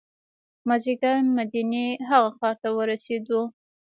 [0.67, 3.41] مازدیګر مدینې هغه ښار ته ورسېدو.